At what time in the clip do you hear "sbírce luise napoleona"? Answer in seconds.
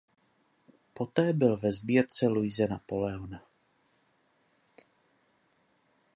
1.71-3.43